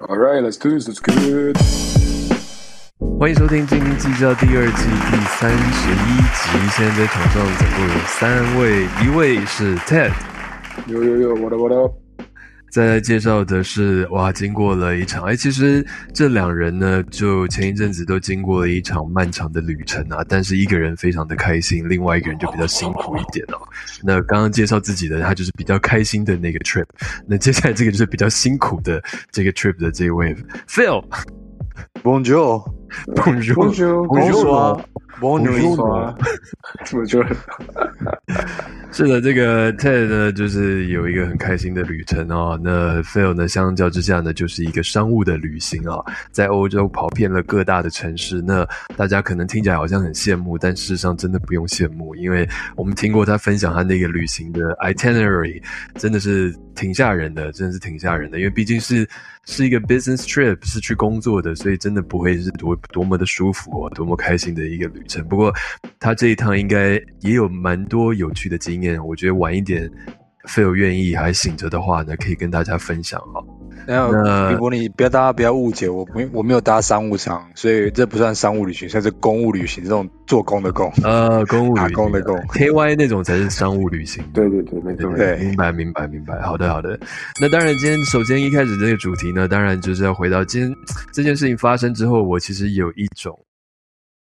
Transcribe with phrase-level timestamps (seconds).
[0.00, 0.88] All right, let's do this.
[0.88, 1.56] Let's good.
[3.18, 6.40] 欢迎收听《斤斤计较》第二季第三十一集。
[6.70, 8.20] 现在在场上总共有三
[8.58, 10.12] 位，一位是 Ted，
[10.88, 11.92] Yo yo yo, what up what up?
[12.77, 15.83] 再来介绍的是哇，经过了一场哎，其实
[16.13, 23.57] 这两人呢，就前一阵子都经过了一场漫长的旅程啊，但是一个人非常的开心，另外一个人就比较辛苦一点哦。
[24.03, 26.85] 那刚刚介绍自己的他就是比较开心的那个 trip，
[27.25, 30.35] 那接下来这个就是比较辛苦的这个 trip 的这一位
[30.69, 31.03] Phil。
[32.03, 32.63] Bonjour，
[35.19, 36.15] Bonjour，
[36.93, 37.35] 我觉得
[38.91, 42.59] 是的，这个 Ted 呢，就是有一个很开心的旅程哦。
[42.63, 45.97] 那 Phil 呢，相较之下呢，就是一个商务的旅行啊、
[46.31, 48.41] 在欧洲跑遍了各大的城市。
[48.41, 55.61] 那大家可能听起来好像很羡慕，但事实上真的不用羡慕，因为我们听过他分享他那个旅行的 itinerary，
[55.95, 59.07] 真的是挺吓人的，真的是挺吓人的，因为毕竟是
[59.45, 65.25] 是一个 business trip，是去工作的，所以真的不会是多多么的舒服哦，多么开心的一个旅程。
[65.27, 65.53] 不过
[65.99, 69.89] 他这一趟应该也有蛮多有趣的经验，我觉得晚一点
[70.47, 73.43] Phil 愿意还醒着的话呢，可以跟大家分享哈。
[73.85, 80.91] 然后那如果你不要大家不要误解，我没我没有搭商务舱，所以这不算商务旅行，算是公务旅行，这种做工的工。
[81.03, 84.21] 呃，公务旅打工的工 KY 那种才是商务旅行。
[84.33, 85.15] 对对对，没错。
[85.15, 86.99] 对明白明白明白，好的好的。
[87.41, 90.75] 那当然，今天首先一开始这个主题呢，当然就是要回到今天
[91.13, 93.39] 这件事情发生之后，我其实有一种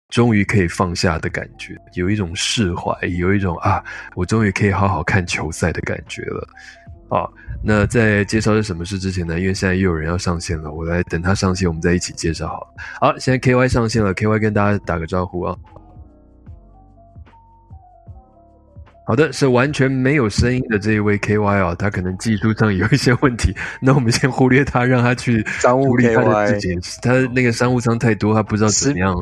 [0.09, 3.83] 终于可以放下的感觉，有一种释怀，有一种啊，
[4.15, 6.47] 我终于可以好好看球赛的感觉了。
[7.09, 7.27] 啊，
[7.63, 12.67] 那在介绍是什么事之前呢，因为现在又有人要上线了，我来等他上线，我们再一起介绍好了。
[12.99, 15.55] 好，现在 KY 上线了，KY 跟大家打个招呼啊。
[19.05, 26.97] 好的，是完全没有声音的这一位 KY 啊，他可能技术上有一些问题， 那我们先忽略他，让他去商务处理他的 KY。
[27.01, 29.15] 他那个商务舱太多，他不知道怎么样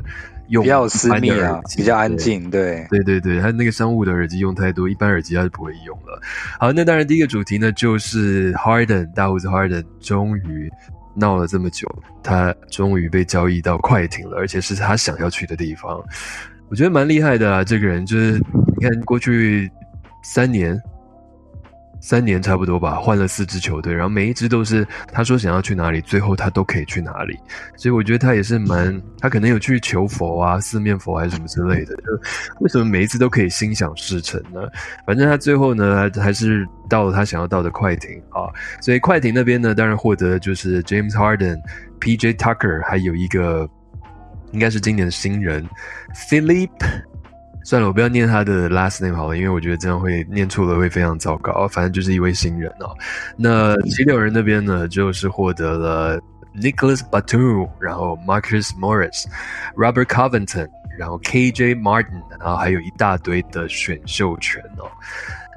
[0.47, 2.15] 用比较私密啊比较安。
[2.17, 2.85] 静，对。
[2.89, 6.21] 对对对，他那个商务的耳机用太多，一般耳机他是不会用了。
[6.59, 10.69] 好，那当然第一个主题呢，就是 Harden 大胡子 Harden 终于
[11.15, 11.87] 闹了这么久，
[12.23, 16.01] 他终于被交易到快艇了，而且是他想要去的地方。
[16.69, 18.39] 我觉得蛮厉害的啊，这个人就是
[18.77, 19.69] 你看过去
[20.23, 20.79] 三年。
[22.01, 27.37] 三年差不多吧，换了四支球队，然后每一支都是他说想要去哪里，最后他都可以去哪里，
[27.75, 32.03] 所以我觉得他也是蛮，他可能有去求佛啊、四面佛还是什么之类的，就
[32.59, 34.61] 为什么每一次都可以心想事成呢？
[35.07, 41.59] 反正他最后呢，还是到了他想要到的快艇啊，所以快艇那边呢，当然获得就是 James Harden、
[41.99, 42.33] P.J.
[42.33, 43.67] Tucker，还有一个
[44.51, 45.67] 应该是今年的新人
[46.29, 46.69] Philip。
[47.65, 51.67] 算了，我不要念他的 last name 好了，因为我觉得这样会念错了会非常糟糕。
[51.67, 52.95] 反正就是一位新人哦。
[53.35, 56.21] 那七六人那边呢，就是获得了
[56.55, 59.25] Nicholas Batum，然后 Marcus Morris、
[59.75, 64.85] Robert Covington，然后 KJ Martin，然后还有一大堆的选秀权哦。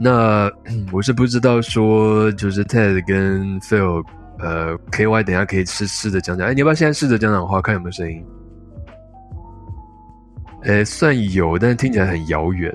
[0.00, 0.50] 那
[0.90, 4.02] 我是不知道说，就是 Ted 跟 Phil，
[4.38, 6.48] 呃，KY 等下可以试试着讲讲。
[6.48, 8.25] 哎，你要不要现在试着讲讲话，看有没有声音？
[10.62, 12.72] 呃，算有，但是听起来很遥远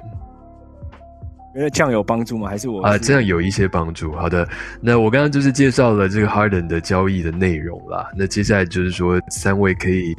[1.54, 2.50] 觉得这样有帮助吗？
[2.50, 4.12] 还是我啊、这样有一些帮助。
[4.14, 4.48] 好的，
[4.82, 8.10] 那我刚刚就是介绍了这个 Harden 的交易的内容啦。
[8.18, 10.16] 那接下来就是说，三位可以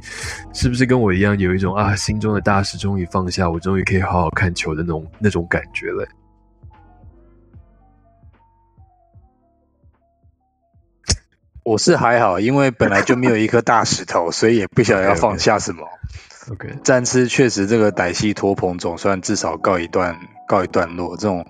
[0.52, 6.06] 是不是跟我一样有一种啊，心中的大事终于放下，我终于可以好好看球的那种那种感觉了？
[11.64, 15.88] 我是还好，因为本来就没有一颗大石头，所以也不晓得要放下什么。
[16.52, 21.46] OK，战吃确实这个歹戏拖棚总算至少告一段告一段落，这种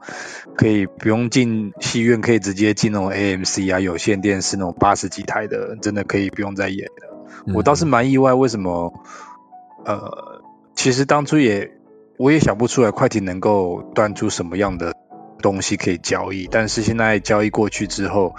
[0.57, 7.53] 可以不用进戏院，可以直接进那种 AMC 啊有线电视那种八十几台的，真的可以不用再演了。
[7.53, 8.93] 我倒是蛮意外，为什么？
[9.85, 10.43] 呃，
[10.77, 11.73] 其实当初也
[12.17, 14.95] 我也想不出来快艇能够端出什么样的
[15.43, 18.37] 东西可以交易，但是现在交易过去之后，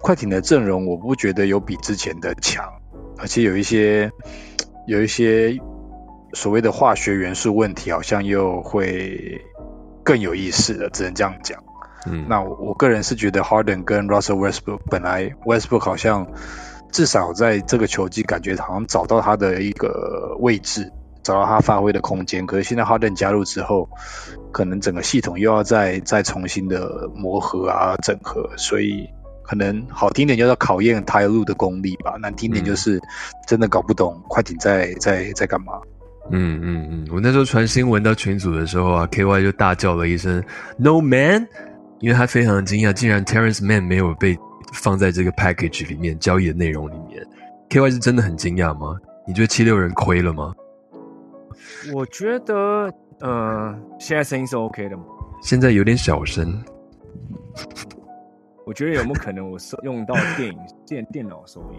[0.00, 2.80] 快艇的阵容我不觉得有比之前的强，
[3.18, 4.10] 而且有一些
[4.86, 5.58] 有一些
[6.34, 9.44] 所谓的化学元素问题，好像又会
[10.04, 11.62] 更有意思了，只能这样讲。
[12.06, 16.28] 嗯，那我我个人是觉得 Harden 跟 Russell Westbrook 本来 Westbrook 好像
[16.92, 20.92] 至少在这个球季感觉好像找到他的一个位置，
[21.24, 22.46] 找到他发挥的空间。
[22.46, 23.90] 可是现在 Harden 加入之后，
[24.52, 29.10] 可能整个系统又要再再重新的磨合啊整合，所以
[29.48, 33.00] 可能好听点叫做考验台路的功力吧，难听点就是
[33.46, 35.72] 真的搞不懂快艇在在在干嘛。
[36.30, 40.44] 嗯嗯嗯，我那时候传新闻到群组的时候啊，KY 就大叫了一声
[40.76, 41.48] “No man”，
[42.00, 44.38] 因为他非常惊讶，竟然 Terrence Mann 没有被
[44.74, 47.26] 放在这个 package 里面交易的内容里面。
[47.70, 48.98] KY 是真的很惊讶吗？
[49.26, 50.54] 你觉得七六人亏了吗？
[51.94, 55.04] 我觉得，呃，现在声音是 OK 的吗？
[55.42, 56.62] 现在有点小声，
[58.68, 61.78] 我觉得有没有可能我收用到电影电电脑收音？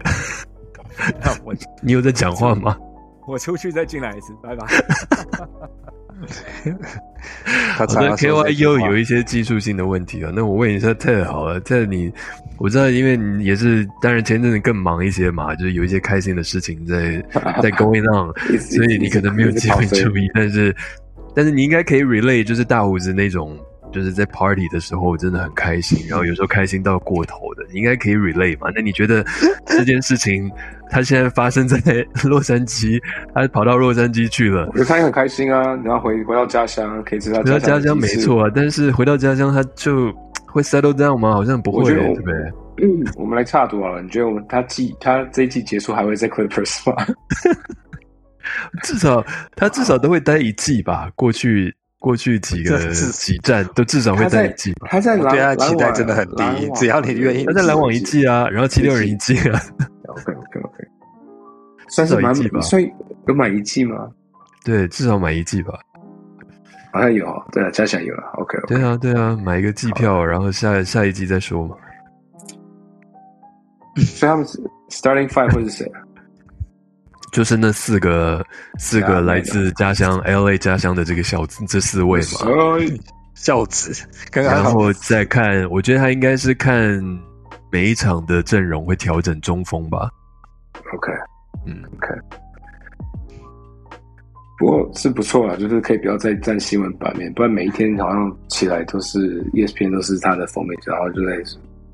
[1.22, 2.76] 那我 你有在讲话吗？
[3.28, 4.66] 我出去再进来一次，拜拜。
[7.76, 10.32] 他好的常常说这，KY 句话又有一些技术性的问题啊。
[10.34, 12.12] 那我问一下 Ted 好了，Ted 你，
[12.58, 17.24] 我知道，因为你也是，当然前阵子更忙一些嘛，就是有一些开心的事情在
[17.62, 20.74] 在 going on，所以你可能没有机会注意，但是
[21.36, 23.56] 但是你应该可以 relay，就是大胡子那种，
[23.92, 28.68] 就是在 party 的时候真的很开心，然后有时候开心到过头的，你应该可以 relay 嘛？
[28.74, 29.24] 那你觉得
[29.66, 30.50] 这件事情，
[30.90, 31.80] 它现在发生在
[32.24, 33.00] 洛杉矶，
[33.34, 37.96] 他跑到洛杉矶去了我，觉得他也很开心啊，然后回回到家乡可以知道回到家乡。
[37.96, 40.12] 没错啊，但是回到家乡他就
[40.46, 41.32] 会 settle down 吗？
[41.32, 42.34] 好像不会，对不对？
[42.82, 47.06] 嗯，我们来插图好了，你觉得我们他季他这一季结束还会在 Clippers 吗？
[48.82, 51.10] 至少他至少都会待一季吧。
[51.14, 54.88] 过去过去几个几站都至少会他在待一季吧。
[54.90, 56.44] 他在篮我对他期待真的很低
[56.74, 59.60] 只要你愿意他在篮网一季啊，然后七六人一季啊
[60.08, 60.84] ，OK OK OK，
[61.88, 62.90] 算是满吧所以
[63.28, 64.08] 有满一季吗？
[64.64, 65.74] 对，至少买一季吧。
[66.92, 68.22] 好像有，对啊，加起来有了。
[68.38, 71.76] OK OK，对啊，对啊，买一个季票，然后下下一季再说嘛。
[73.96, 74.58] 所以他们是
[74.88, 76.00] starting five 会是谁啊？
[77.32, 78.44] 就是那四个
[78.78, 82.78] 四个来自家乡 L A 家乡的这个小子，这四位嘛。
[83.34, 87.02] 孝子，刚刚然后再看，我觉得他应该是看
[87.70, 90.10] 每一场的阵容会调整中锋吧。
[90.92, 91.12] OK
[91.66, 92.14] 嗯，OK，
[94.58, 101.42] 不过是不错啦，就是可以不要再占新闻版面，不然每一天好像起来都是 E ESPN 都是他的封面，然后就在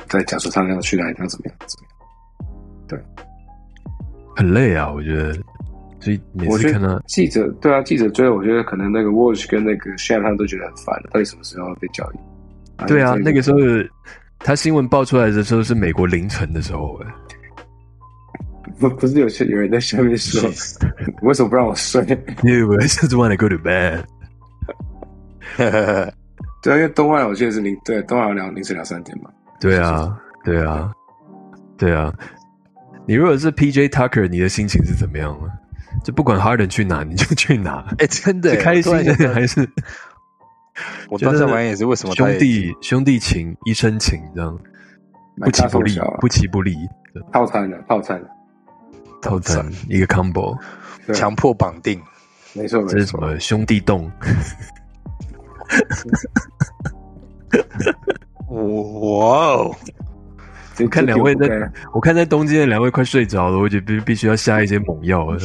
[0.09, 1.55] 在讲说他要去哪里，他怎么样
[2.89, 3.26] 怎么样。
[4.37, 5.35] 很累啊，我觉得。
[5.99, 12.87] 所以每次看到，记者对啊，记者追，我觉得可能那个 Watch 跟那个 Sham 他们都觉得很烦，到底什么时候被交易？
[12.87, 13.59] 对啊，那个时候
[14.39, 17.13] 他新闻爆出来的时候是美国凌晨的时候，哎，
[18.79, 20.49] 不不是有些有人在下面说，
[21.23, 22.03] 为什么不让我睡？
[22.45, 24.05] Dude, I just want to go to bed。
[26.63, 29.31] 对啊，因为东岸我记得是凌对东岸两凌晨两三点嘛。
[29.59, 30.93] 对啊，对啊，
[31.79, 32.13] 对啊。
[33.07, 35.49] 你如果是 PJ Tucker，你的心情是怎么样呢？
[36.05, 38.93] 就不管 Harden 去哪，你就去哪， 哎，真的是开心
[39.33, 39.67] 还是
[41.09, 44.59] 我当时玩也是为什么兄弟兄弟情一生情这样
[45.37, 46.77] 不离不离大送小啊不离不离
[47.33, 48.29] 套餐的套餐的，
[49.23, 50.59] 套餐一个 combo，
[51.07, 51.99] 对强迫绑定？
[52.53, 52.93] 没错没错。
[52.93, 54.11] 这是什么兄弟洞？
[58.49, 59.75] 哇哦！
[60.77, 65.41] 这我看两位在我看在东京的两位快睡着了，我觉得必必须要下一些猛药了。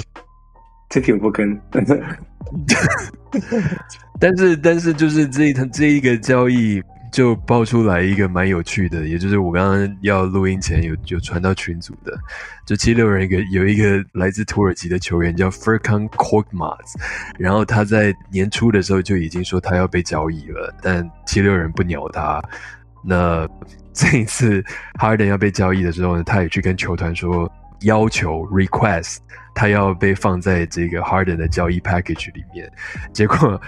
[0.90, 2.04] 这题我不跟， 但是
[4.20, 6.84] 但是但是就是这一这一个交易
[7.14, 12.14] 就爆出来一个蛮有趣的，也就是我刚刚要录音前有有传到群组的，
[12.66, 16.96] 就七六人一个有一个来自土耳其的球员叫 Furkan Korkmaz，
[17.40, 22.42] 然后他在年初的时候就已经说他要被交易了，但七六人不鸟他。
[23.04, 23.48] 那
[23.94, 24.64] 这一次
[25.00, 27.52] Harden 要被交易的时候呢，他也去跟球团说
[27.82, 29.18] 要求 request
[29.54, 32.72] 他要被放在这个 Harden 的交易 package 里面，
[33.14, 33.62] 结果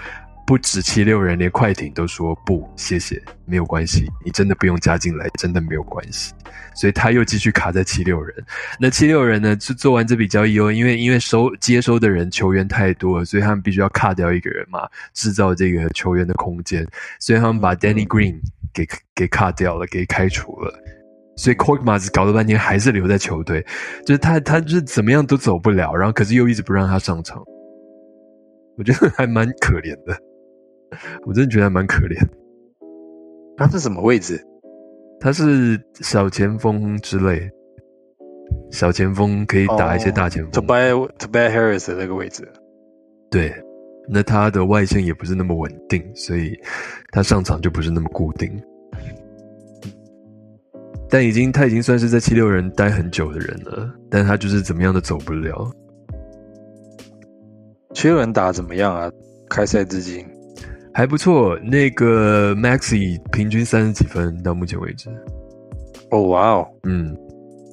[0.46, 6.32] 不止七六人，连快艇都说不，谢谢，没有关系，你真的不用加进来，真的没有关系。
[6.74, 8.44] 所以他又继续卡在七六人。
[8.78, 16.86] 那七六人呢，就做完这笔交易哦，因为因为收接收的人球员太多了，所以他们必须要卡掉一个人嘛，制造这个球员的空间，
[17.18, 18.40] 所以他们把 Danny Green
[18.74, 20.74] 给给卡掉了，给开除了。
[21.36, 23.64] 所以 c o r k m a s 搞了半天还是留在球队，
[24.04, 27.42] 就是他他就是怎么样都走不了，然后可是又一直不让他上场，
[28.76, 30.16] 我觉得还蛮可怜的，
[31.26, 32.16] 我真的觉得还蛮可怜。
[33.56, 34.40] 他是什么位置？
[35.20, 37.50] 他是小前锋之类，
[38.70, 40.52] 小前锋可以打一些大前锋。
[40.52, 42.46] Tobias Tobias Harris 的那个位置。
[43.30, 43.52] 对，
[44.08, 46.52] 那他的外线也不是那么稳定，所以
[47.10, 48.50] 他上场就不是那么固定。
[51.08, 55.70] 但已经他已经算是在七六人待很久的人了，但他就是怎么样都走不了。
[57.92, 59.10] 七六人打得怎么样啊？
[59.48, 60.26] 开赛至今，
[60.92, 65.08] 还不错，那个 Maxi 平均三十几分到目前为止，
[66.10, 67.16] 哦哇哦，嗯，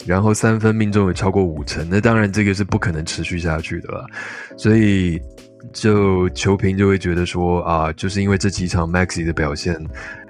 [0.05, 4.05] 然后三分命中也超过五成，那当然这个是不可能持续下去的啦，
[4.57, 5.19] 所以
[5.73, 9.75] 就球评就会觉得说啊，就是因为这几场 Maxi 的表现，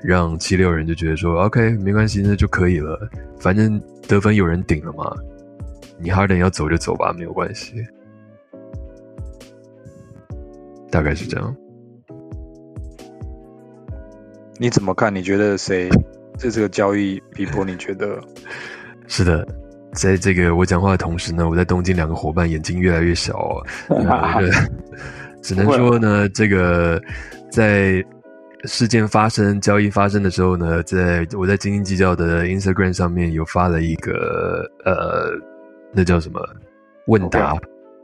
[0.04, 3.00] 让七六人就觉得说 OK 没关系，那就可以了，
[3.40, 5.16] 反正得分有人顶了嘛。
[6.00, 7.76] 你 Harden 要走就走吧，没有关系。
[10.90, 11.56] 大概是这样。
[14.58, 15.14] 你怎么看？
[15.14, 15.90] 你觉得谁
[16.38, 17.64] 这这个交易皮波？
[17.64, 18.20] 你觉得？
[19.08, 19.48] 是的，
[19.94, 24.50] 在这个我讲话的同时呢，我在东京两个伙伴眼睛越来越小、哦，呃
[25.42, 27.02] 只能说呢，这个
[27.52, 28.04] 在
[28.64, 35.32] 事件发生、交易发生的时候呢，在我在斤斤计较的 Instagram 上面有发了一个呃，
[35.94, 36.40] 那叫什么
[37.08, 37.58] 问答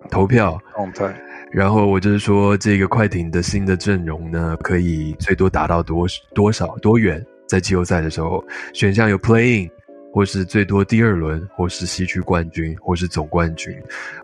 [0.10, 1.16] 投票，动态
[1.52, 7.24] 然后我就是说，这个快艇的新的阵容呢，可以最多达到多多少多远？
[7.48, 9.70] 在季后赛的时候，选项有 Playing，
[10.12, 13.74] 或是最多第二轮，或是西区冠军，或是总冠军。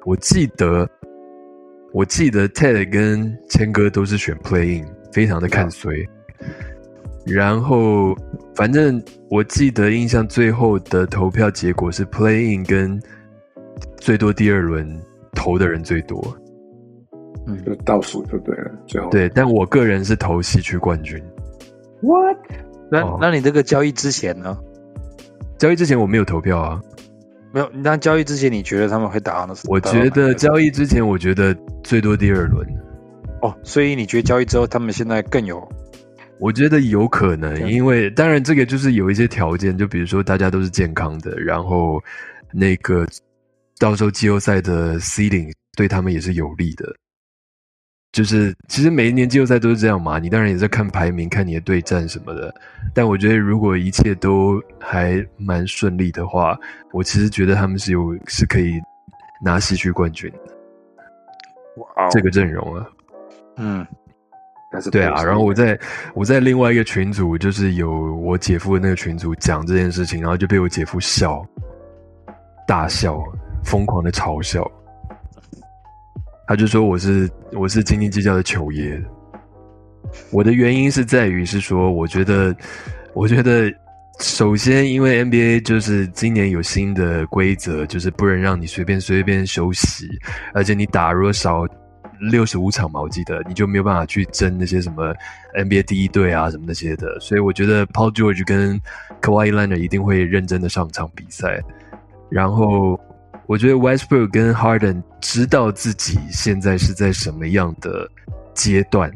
[0.04, 0.90] 我记得，
[1.94, 5.94] 我记得 Ted 跟谦哥都是选 Playing，非常的看衰。
[7.26, 8.16] 然后，
[8.56, 13.00] 反正我记得印象最后的投票结果是 Playing 跟
[13.98, 15.00] 最多第二轮
[15.34, 16.36] 投的人最多。
[17.46, 18.72] 嗯就倒数就对了。
[18.88, 21.22] 最后对，但我个人是投西区冠军。
[22.02, 22.38] ，what？
[22.90, 24.58] 那、哦那你这个交易之前呢？
[25.58, 26.82] 交易之前我没有投票啊，
[27.54, 29.48] 没有，那交易之前你觉得他们会打？
[29.66, 32.68] 我觉得交易之前，我觉得最多第二轮，
[33.44, 35.62] 哦，所以你觉得交易之后他们现在更有
[36.40, 42.02] 我觉得有可能，因为当然这个就是有一些条件，就比如说大家都是健康的，然后
[42.52, 43.06] 那个
[43.78, 46.86] 到时候季后赛的 seeding 对他们也是有利的。
[48.14, 52.54] 就是其实每一年季后赛都是这样嘛，你当然也在看排名、看你的对战什么的。
[52.94, 56.56] 但我觉得如果一切都还蛮顺利的话，
[56.92, 58.80] 我其实觉得他们是有是可以
[59.44, 60.38] 拿西区冠军的
[61.82, 62.88] 哇哦这个阵容啊。
[63.58, 63.86] 嗯
[64.72, 65.80] 但是对啊，然后我在
[66.14, 71.44] 我在另外一个群组，就是有我姐夫的那个群组讲这件事情，然后就被我姐夫笑，
[72.68, 73.20] 大笑，
[73.64, 74.70] 疯狂的嘲笑。
[76.48, 79.02] 他就说我是我是斤斤计较的球爷。
[80.32, 82.56] 我的原因是在于是说，我觉得
[83.14, 83.72] 我觉得
[84.20, 90.08] 首先因为 NBA 就是今年有新的规则，就是不能让你随便随便休息，
[90.54, 91.66] 而且你打如果少
[92.32, 95.14] 六十五场嘛，我记得你就没有办法去争那些什么
[95.58, 98.80] NBA 第一队啊什么那些的，所以我觉得 Paul George 跟
[99.22, 101.60] Kawhi Leonard 一定会认真的上场比赛。
[102.30, 103.00] 然后
[103.48, 108.10] 我觉得 Westbrook 跟 Harden 知道自己现在是在什么样的
[108.54, 109.12] 阶段，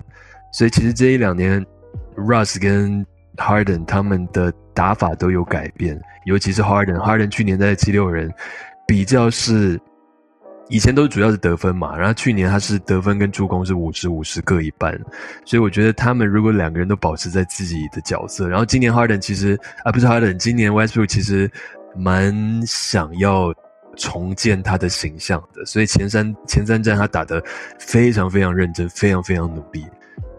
[0.51, 1.65] 所以其实这一两年
[2.15, 3.05] Russ 跟
[3.35, 8.33] Harden 他们的打法都有改变，尤其是 Harden，Harden 去年在七六人
[8.85, 9.79] 比较是。
[10.69, 14.99] 以前都主要是得分嘛，然后去年他是得分跟助攻是五十五十各一半，
[15.45, 21.49] 所以我觉得他们如果两个人都保持在自己的角色，然后今年 Harden 其实啊不是 Harden，今年 Westbrook 其实
[21.95, 23.53] 蛮想要
[23.97, 27.43] 重建他的形象的，所以前三前三战他打得
[27.77, 29.85] 非常非常认真，非常非常努力，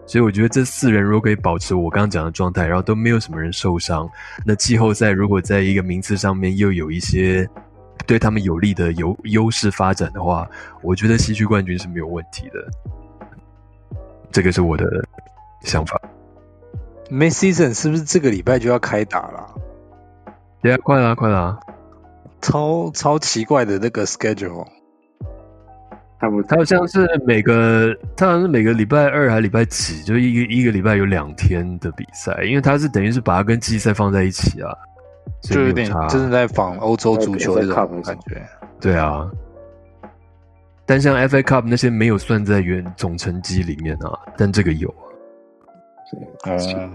[0.07, 4.09] 所以我觉得这四人如果可以保持我刚刚讲的状态，然后都没有什么人受伤，
[4.45, 7.47] 那季后赛如果在一个名次上面又有一些。
[8.07, 10.49] 对他们有利的优优势发展的话，
[10.81, 13.99] 我觉得西区冠军是没有问题的。
[14.31, 14.85] 这个是我的
[15.61, 16.01] 想法。
[17.11, 19.53] ，May Season 是不是这个礼拜就要开打了？
[20.59, 21.59] 对啊，快了，快啦！
[22.41, 24.65] 超超奇怪的那个 schedule，
[26.19, 34.71] 他不他好像是每个，他好像是每个礼拜二还礼拜几，就一个一个礼拜有两天的比赛，因为他是等于是把它跟季赛放在一起啊，
[35.41, 35.91] 就有点。
[36.09, 38.41] 真的在仿欧洲足球那种感觉。
[38.79, 39.29] 对啊，
[40.85, 45.03] 但像 FA Cup 那些没有算在原总成绩里面啊，但这个有啊。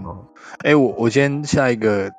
[0.05, 0.25] 哦，
[0.65, 2.11] 哎，我我先下一个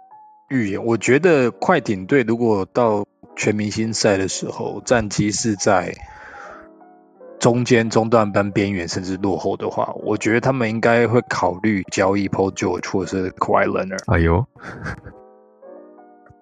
[0.49, 3.05] 预言，我觉得快艇队如果到
[3.35, 5.95] 全明星赛的时候，战绩是在
[7.39, 14.03] 中间中段班边缘甚至落后的话，我觉得他们应该会考虑交易 Paul George 或者是 Kawhi Leonard。
[14.11, 14.45] 哎呦，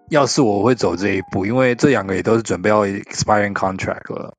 [0.09, 4.35] 要是我会走这一步，因为这两个也都是准备要 expiring contract 了。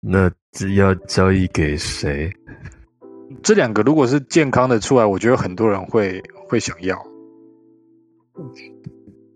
[0.00, 2.32] 那这要交易给谁？
[3.42, 7.06] 这两个如果是健康的出来，我觉得很多人会会想要。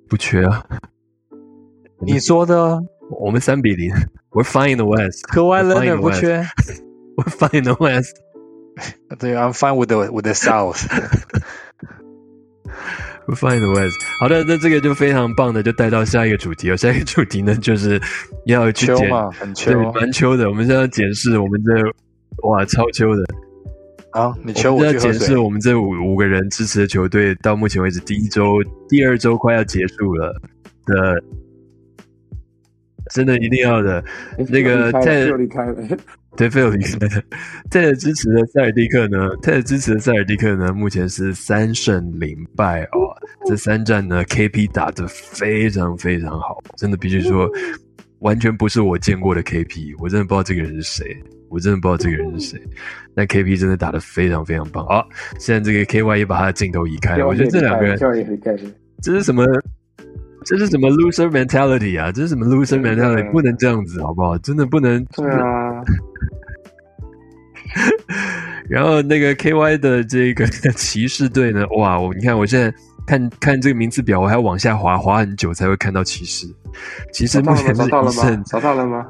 [0.08, 0.66] 不缺啊。
[2.00, 2.78] 你说的啊
[3.10, 3.90] 我们三比零
[4.30, 6.20] ，We're fine in the We're fine in Leonard 不 West.
[6.20, 6.46] 缺。
[7.16, 8.16] We're fine in the West.
[9.18, 10.86] 对，I'm fine with the with the South。
[13.26, 13.96] We're fine in the West.
[14.20, 16.76] 好的，那这个就非常棒的，就带到下一个主题哦。
[16.76, 18.00] 下一个主题呢，就是
[18.46, 20.48] 要去检，秋嘛，很秋对，蛮秋的。
[20.48, 21.72] 我们现在要检视我们这
[22.48, 23.22] 哇超秋的，
[24.12, 24.32] 啊！
[24.42, 25.36] 你求我们要检视。
[25.38, 28.56] 我们这五五个人支持的球队，到目前为止第一周、
[28.88, 30.32] 第二周快要结束了
[30.86, 31.22] 的
[33.10, 34.02] 真的一定要的。
[34.48, 35.76] 那个在又 离开了，
[36.36, 37.22] 对，费尔离开了。
[37.70, 39.30] 泰勒支持的塞尔蒂克呢？
[39.42, 40.72] 泰勒支持的塞尔蒂克呢？
[40.72, 43.10] 目前是三胜零败哦。
[43.46, 47.50] 这三战呢，KP 打得非常非常好，真的必须说，
[48.20, 49.94] 完全不是我见过的 KP。
[49.98, 51.16] 我真的不知道这个人是谁，
[51.48, 52.60] 我真的不知道这个人是谁。
[53.14, 54.86] 但 KP 真的打得非常非常棒。
[54.86, 57.26] 好，现在这个 KY 也把他的镜头移开了。
[57.26, 57.98] 我觉得这两个人，
[59.02, 59.44] 这是什么？
[60.44, 62.10] 这是什么 loser mentality 啊？
[62.12, 63.30] 这是什么 loser mentality？
[63.30, 64.36] 不能这样子，好不好？
[64.38, 65.04] 真的不能。
[65.06, 65.82] 对啊。
[68.68, 71.66] 然后那个 KY 的这个骑士队呢？
[71.76, 72.72] 哇，我你看，我现在
[73.06, 76.46] 看看这个名字表，我还要往下滑，滑很久才会看到骑士。
[77.12, 79.06] 骑士目前是一胜，找到了吗？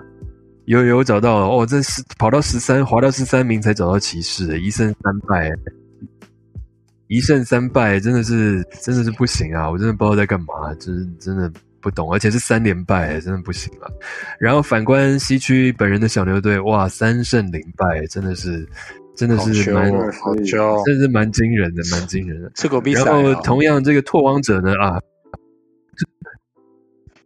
[0.67, 5.51] 有有找到了哦，这是跑到十三，滑到十三名才找到骑士，一胜三败。
[7.11, 9.69] 一胜三败，真的是真的是不行啊！
[9.69, 13.91] 我真的不知道在干嘛，就是真的不懂，而且是三连败，真的不行了。
[14.39, 18.65] 然后反观西区本人的小牛队，哇，三胜零败，真的是
[19.17, 19.91] 真的是蛮
[20.87, 22.53] 真是蛮惊人的，蛮惊人的。
[22.93, 25.01] 然后同样这个拓荒者呢啊，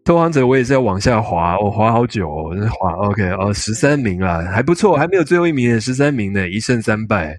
[0.03, 7.39] 拓荒者我也是要往下滑，我滑好久，哦，滑 OK 哦，十三名啊，还不错，还没有最后一名的十三名呢，一胜三败。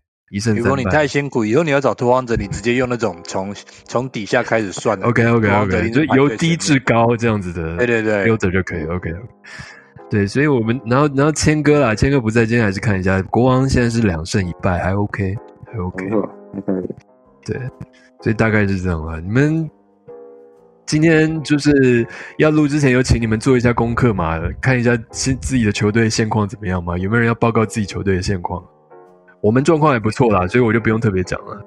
[0.55, 3.53] 如果你太辛苦，以后你要找拓荒者，你直接用那种从
[3.85, 5.07] 从底下开始算的。
[5.07, 7.77] OK OK OK，就由低至高这样子的。
[7.77, 8.83] 对对对，优者就可以。
[8.85, 9.19] OK OK，
[10.09, 15.35] 对，所以我们然后然后谦哥啦，谦哥不在，今天还是看一下国王现在是两胜一败，还 OK，
[15.71, 16.05] 还 OK。
[17.45, 17.57] 对，
[18.19, 19.19] 所以大概是这样啊。
[19.19, 19.69] 你们
[20.87, 22.05] 今天就是
[22.39, 26.97] 要录之前有请你们做一下功课嘛，看一下自自己的球队现况怎么样嘛？
[26.97, 28.63] 有没有人要报告自己球队的现况？
[29.45, 31.61] 我们状况也不错啦， 所以我就不用特别讲了。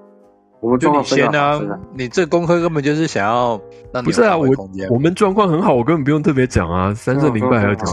[0.60, 1.60] 我们就你先啊，
[1.94, 3.56] 你这功课根本就是想要
[4.04, 4.48] 不是啊，我
[4.90, 6.92] 我们状况很好，我根本不用特别讲啊。
[6.92, 7.86] 三胜零败还要讲？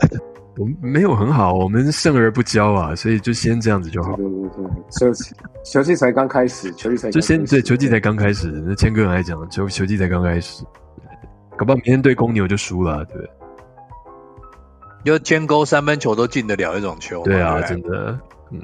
[0.56, 4.16] 我们没有很好，我们胜而不骄啊，所以就先这样子就好。
[4.16, 4.64] 对对对，
[4.98, 5.12] 球
[5.62, 8.48] 球季才刚开始，球季才就先对球季才刚开始。
[8.66, 10.64] 那谦哥来讲，球球季才刚开始，
[11.58, 13.30] 搞不好明天对公牛就输了，对。
[15.04, 18.18] 就肩勾三分球都进得了一种球，对啊，真的，
[18.50, 18.60] 嗯。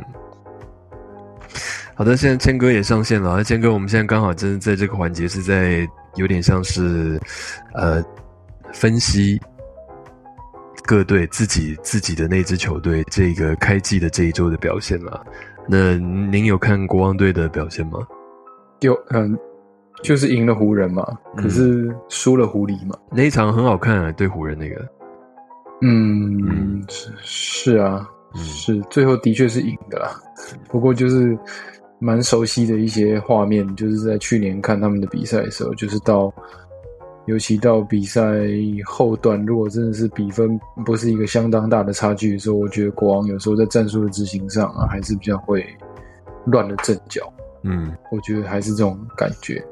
[1.95, 3.37] 好的，现在谦哥也上线了。
[3.37, 7.21] 那谦哥，我们现在刚好真的在这个环节是在有点像是
[7.75, 8.01] 呃
[8.73, 9.41] 分析
[10.87, 15.27] 各队自己自己的那支球队这个开季的这一周的表现了。
[15.67, 17.99] 那您有看国王队的表现吗？
[18.79, 19.37] 有，嗯，
[20.01, 21.05] 就是赢了湖人嘛，
[21.37, 22.97] 可是输了狐狸嘛。
[23.11, 24.89] 那一场很好看啊，对湖人那个。
[25.81, 30.21] 嗯，是是啊，是最后的确是赢的啦。
[30.69, 31.39] 不过就是
[32.01, 36.33] 蛮熟悉的一些画面，就是在去年看他们的比赛的时候，就是到
[37.27, 38.23] 尤其到比赛
[38.85, 45.65] 后段，如果真的是比分不是一个相当大的差距的时候，我觉得国王有时候在战术的执行上啊，还是比较会
[46.47, 47.33] 乱了阵脚。
[47.63, 49.63] 嗯，我觉得还是这种感觉，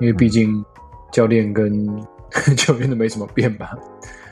[0.00, 0.64] 因为毕竟
[1.12, 1.86] 教练跟
[2.56, 3.76] 球员都没什么变吧。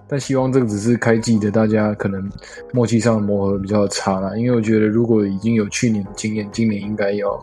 [0.09, 2.31] 但希望这个只是开季的，大家可能
[2.73, 4.37] 默契上的磨合比较差啦。
[4.37, 7.43] 因为我觉得如果已经有去年的经验，今年应该要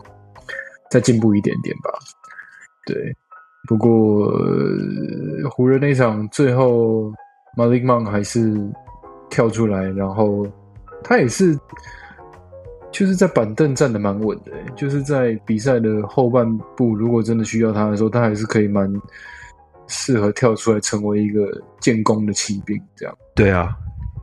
[0.88, 1.90] 再进步一点点吧。
[2.86, 3.16] 对，
[3.66, 4.32] 不过
[5.50, 7.12] 湖人那场最后
[7.56, 8.56] 马林曼还是
[9.28, 10.46] 跳出来，然后
[11.02, 11.58] 他也是
[12.92, 18.88] 就是在板凳站的蛮稳的，就是在比赛的后半部，如果真的需要他的时候，他还是可以蛮。
[19.90, 21.50] 适合跳出来成为一个
[21.80, 23.14] 建功的骑兵，这样。
[23.34, 23.76] 对啊，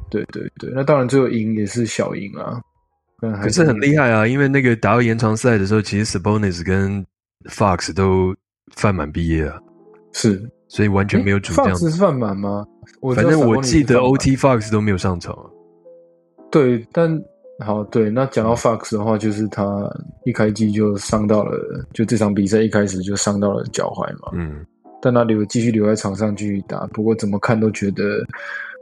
[0.09, 2.61] 对对对，那当然最后赢也是小赢啊，
[3.41, 7.05] 可是很厉害啊，因为那个打到延长赛的时候，其实 Sabonis 跟
[7.49, 8.33] Fox 都
[8.73, 9.59] 犯满毕业啊，
[10.13, 11.67] 是，所以完全没有主将。
[11.67, 12.65] Fox 是犯满吗？
[13.15, 15.37] 反正我记得 OT Fox 都没有上场。
[16.49, 17.21] 对，但
[17.59, 19.65] 好，对，那讲到 Fox 的话，就是他
[20.23, 24.65] 一开机就伤到了，就这场比赛一开始就伤到了脚踝嘛，嗯。
[25.07, 28.25] 但他留继续留在场上继续打，不过怎么看都觉得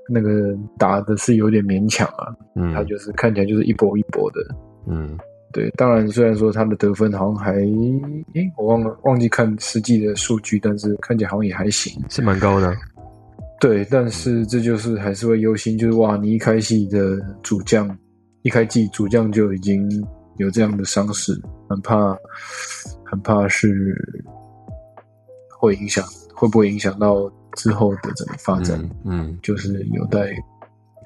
[0.10, 2.34] 那个打的是有点勉强啊。
[2.56, 4.40] 嗯，他就是看起来就是一波一波的。
[4.88, 5.16] 嗯，
[5.54, 5.70] 对。
[5.78, 12.76] 当然，虽然说他的得分好像还，诶，我忘了忘记看实际的数据，但是看起来好像也还行，是蛮高的。
[13.60, 17.96] 对，但是这就是还是会忧心，就是哇，你一开戏的主将，
[18.42, 19.88] 一开季主将就已经
[20.38, 22.18] 有这样的伤势，很怕，
[23.04, 23.96] 很怕是。
[25.66, 28.90] 会影响会不会影响到之后的整个发展？
[29.04, 30.32] 嗯，就是有待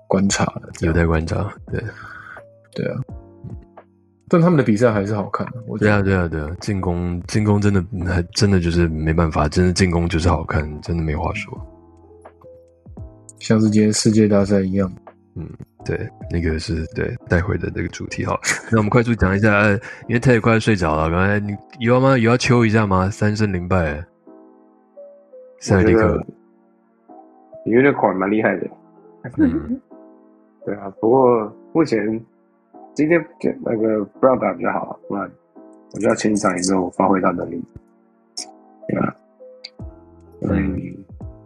[0.08, 1.52] 观察的，有待观察。
[1.72, 1.82] 对，
[2.76, 3.00] 对啊。
[4.32, 5.54] 但他们的比赛还是好看的。
[5.66, 11.60] 我对啊，对啊，对啊，进攻进攻真的还真的就是没办法，真的进攻就是好看，真的没话说。
[13.40, 14.92] 像是今天世界大赛一样。
[15.36, 15.48] 嗯
[15.86, 15.98] 对，
[16.30, 18.38] 那个是对待会的那个主题哈。
[18.70, 19.72] 那我们快速讲一下，呃，
[20.08, 22.18] 因为他也快要睡着了，刚才你有要吗？
[22.18, 23.10] 有要秋一下吗？
[23.10, 24.04] 三胜零败，
[25.60, 26.26] 塞尔迪克
[27.66, 28.68] ，Unicorn 蛮厉害的。
[29.38, 29.80] 嗯，
[30.66, 32.00] 对啊，不过目前
[32.94, 33.24] 今天
[33.64, 35.30] 那个 Brown 打比较好，不然
[35.94, 37.62] 我觉得前几场也没有发挥到能力。
[38.88, 39.16] 对啊，
[40.42, 40.80] 嗯，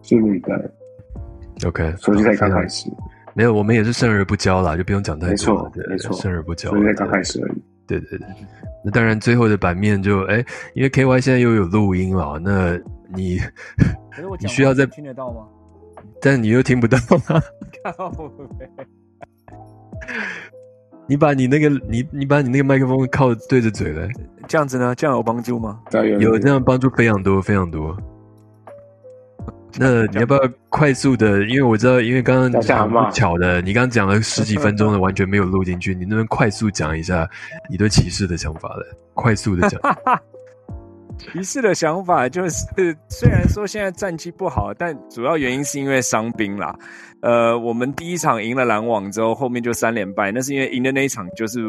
[0.03, 0.53] 拭目以待
[1.67, 2.89] ，OK，所以才刚开始，
[3.33, 7.61] 没有，我们也是胜而不骄啦，就不用讲太多没错没错胜而不骄，所以才刚开始而已。
[7.85, 8.27] 对对对，
[8.85, 12.79] 那当然最后的版面就哎，因为 KY 现在又有录音了，那
[13.15, 13.37] 你
[14.11, 15.47] 可是我你需要在话听得到吗？
[16.21, 16.97] 但你又听不到
[17.29, 17.41] 吗？
[21.05, 24.07] 你把你那个你你把你那个麦克风靠对着嘴了，
[24.47, 24.95] 这样子呢？
[24.95, 25.81] 这样有帮助吗？
[25.91, 27.95] 有有这样帮助非常多非常多。
[29.77, 31.45] 那你要不要快速的？
[31.45, 32.61] 因为我知道，因为刚刚不
[33.11, 35.93] 巧的，你刚刚讲了十几分钟的， 完全没有录进去。
[35.93, 37.29] 你能不能快速讲一下
[37.69, 38.83] 你对骑士的想法来？
[39.13, 39.81] 快速的讲。
[41.31, 42.65] 骑士的想法就是，
[43.07, 46.75] 虽然说现在战绩不好，但主要原因是因为伤兵啦。
[47.21, 51.61] 呃，我们第一场赢了篮网之后，后面就三连败，那是因为赢的那一场就是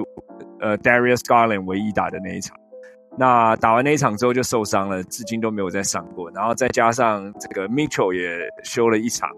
[0.60, 2.56] 呃 Darius Garland 唯一打的那一场。
[3.16, 6.28] 那打完那一场之后就受伤了，至今都没有再上过。
[6.32, 9.30] 然后再加上这个 Mitchell 也休了一场，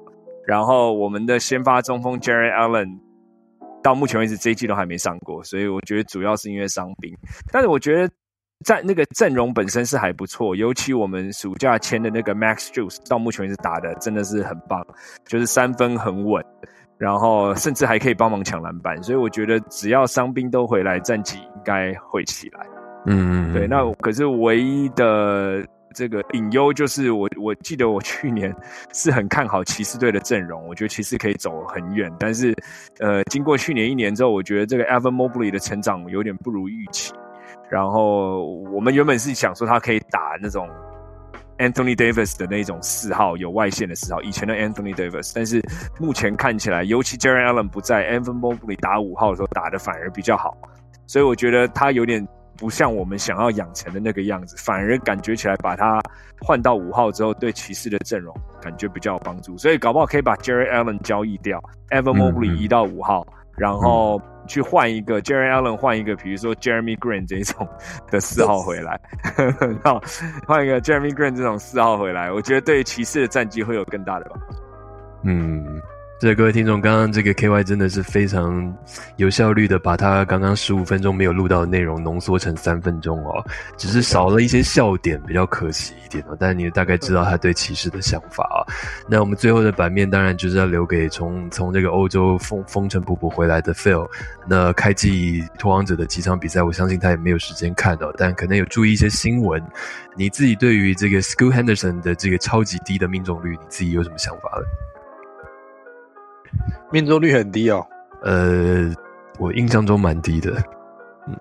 [0.47, 2.99] 然后我们的先发中锋 Jerry Allen
[3.83, 7.15] 到目前为止这一季都还没上过，所以我觉得主要是因为伤兵。
[7.53, 8.11] 但是我觉得
[8.65, 14.85] 在那个阵容本身是还不错，尤其我们暑假签的那个 Max Juice 到目前为止打的真的是很棒，
[15.27, 16.43] 就是三分很稳，
[16.97, 22.67] 然后甚至还可以帮忙抢篮板，所以我觉得只要伤兵都回来，战绩应该会起来。
[23.05, 25.63] 嗯，对，那可是唯一的
[25.95, 28.53] 这个隐忧就是我我记得我去年
[28.93, 32.57] 是很看好骑士队的阵容，我觉得骑士可以走很远，但是
[33.01, 37.13] 呃，经过去年一年之后，我觉得这个 Evan Mobley 的成长有点不如预期。
[37.69, 40.69] 然后我们原本是想说他可以打那种
[41.59, 45.61] Anthony Davis 的那种四号有外线的四号，以前的 Anthony Davis，但是
[45.99, 50.57] 目前看起来，尤其 Jerry Allen 不在，Evan Mobley 打五号的时候打的反而比较好，
[51.07, 52.27] 所以我觉得他有点
[52.59, 55.99] 不像我们想要养成的那个样子，反而感觉起来把他
[56.43, 63.27] 换到五号之后，对骑士的阵容感觉比较有帮助，所以搞不好可以把 Jerry Allen 交易掉，Evan 嗯 Mobley 嗯移到五号，
[63.57, 67.69] 然后去换一个 Jerry Allen 换一个，比如说 Jeremy Green 这种
[68.11, 69.01] 的四号回来，
[69.85, 70.03] 好，
[70.47, 74.47] 换一个 Jeremy Green 这种四号回来，我觉得对骑士的战绩会有更大的帮助。
[75.25, 75.81] 嗯，
[76.19, 78.75] 这各位听众，刚刚这个 KY 真的是非常
[79.17, 83.45] 有效率的把他刚刚十五分钟没有录到的内容浓缩成三分钟哦，
[83.77, 86.35] 只是少了一些笑点，比较可惜一点哦。
[86.41, 88.65] 但你大概知道他对骑士的想法啊。
[89.07, 94.09] 那我们最后的版面当然就是要留给从从这个欧洲风风尘仆仆回来的 Phil。
[94.49, 99.63] 那开季拓荒者的几场比赛，我相信他也没有时间看到，但可能有注意一些新闻。
[100.17, 104.65] 你自己对于这个 School Henderson 的这个超级低的命中率，你自己有什么想法呢？
[106.93, 107.87] 命中率很低哦。
[108.23, 108.93] 呃，
[109.39, 110.53] 我印象中蛮低的。
[111.27, 111.37] 嗯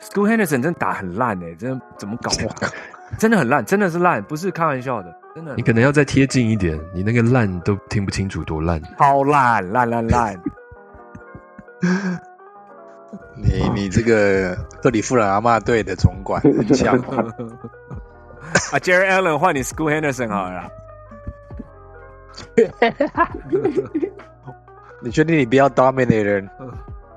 [0.00, 2.30] School Henderson 真的打很烂哎、真的怎么搞？
[3.18, 8.80] 真的很烂，真的是烂，不是开玩笑的，真的你可能要再贴近一点，你那个烂都听不清楚多烂。
[8.98, 10.40] 超烂，烂烂烂。
[13.34, 17.32] 你你这个克里夫兰阿妈队的总管很像哦，
[18.72, 20.70] 啊，Jerry Allen 换你 School Henderson 好了啦。
[25.02, 26.48] 你确定你不要 dominator？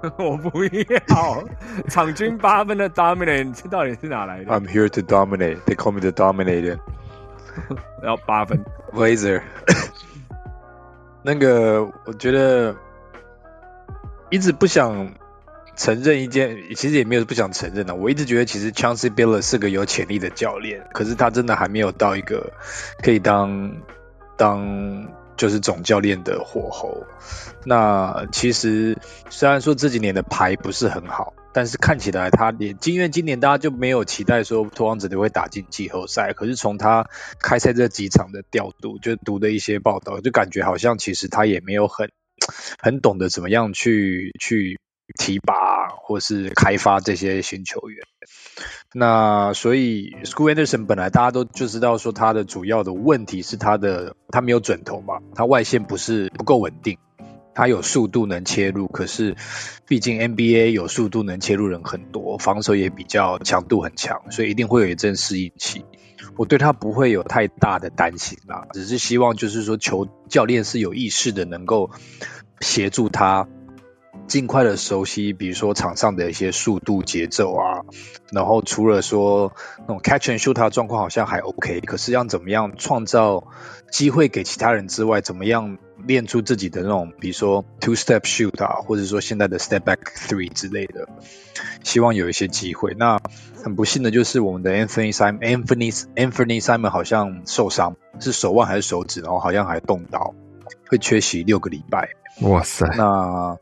[0.17, 1.43] 我不要，
[1.89, 5.57] 场均八分的 dominate，这到底是哪来的？I'm here to dominate.
[5.65, 6.79] They call me the dominator.
[8.01, 8.63] 然 后八分
[8.93, 9.41] ，Blazer，
[11.21, 12.75] 那个我觉得
[14.29, 15.13] 一直不想
[15.75, 17.95] 承认一件，其实也没有不想承认的。
[17.95, 22.53] 我一直觉得其实 Chauncey Billups 是个有潜力的教练，可是他真的还没有到一个
[23.03, 23.73] 可以当
[24.37, 25.09] 当
[25.39, 27.07] 就是总教练的火候。
[27.65, 28.97] 那其实
[29.29, 37.07] 虽然说这几年的牌不是很好，但是看起来他也因为今年大家就没有期待说拓荒者队会打进季后赛，可是从他
[37.41, 42.11] 开赛这几场的调度，就读的一些报道，就感觉好像其实他也没有很
[42.77, 44.77] 很懂得怎么样去去
[45.17, 48.03] 提拔或是开发这些新球员。
[48.93, 56.97] 那所以 School Anderson 本来大家都就知道说他的主要的问题是他的他没有准头嘛，他外线不是不够稳定。
[57.55, 59.35] 他有速度能切入，可是
[59.85, 65.83] 毕竟 NBA 有速度能切入人很多，防守也比较强度很强，所以一定会有一阵适应期。
[66.37, 71.91] 我对他不会有太大的担心啦，只是希望就是说球教练是有意识的，能够
[72.61, 73.49] 协助他
[74.29, 77.81] 尽快的熟悉，比如说场上的一些速度节奏啊。
[78.31, 83.47] 然后除了说那种 catch and shoot 他的状况好像还 OK，可是要怎么样创造
[83.91, 91.09] 机会给其他人之外，怎么样练出自己的那种，比如说 two step shoot 啊，或者说现在的 step back three 之类的，
[91.83, 92.93] 希望有一些机会。
[92.95, 93.19] 那
[93.63, 100.35] 很不幸的就是我们的 Anthony Simon Anthony Anthony Simon 好像受伤，是手腕还是手指，然后好像还动刀，
[100.87, 102.09] 会缺席六个礼拜。
[102.41, 103.57] 哇塞，那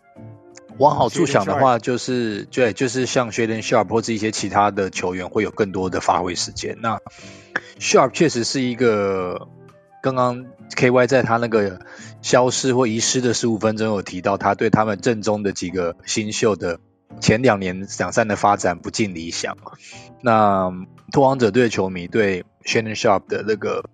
[0.78, 6.78] 往好处想的话，就是对，就是像 Shaden Sharp 或者一些其他的球员会有更多的发挥时间。
[6.82, 7.00] 那
[7.80, 9.48] Sharp 确实是一个，
[10.04, 11.80] 刚刚 KY 在他那个
[12.22, 16.80] 消失或遗失的十五分钟有提到，他对他们正中的几个新秀的
[17.20, 19.58] 前两年两三的发展不尽理想。
[20.22, 20.72] 那
[21.12, 23.86] 拓荒者队的球迷对 Shaden Sharp 的那个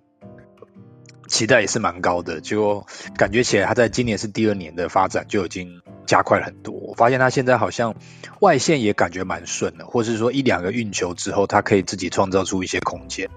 [1.34, 2.86] 期待也是蛮高的，就
[3.18, 6.76] 感觉起来他在今年是第二年的发展就已经加快了很多。
[6.76, 7.96] 我发现他现在好像
[8.40, 13.32] 外线也感觉蛮顺的，或是说一两个运球之后，他可以自己创造出一些空间。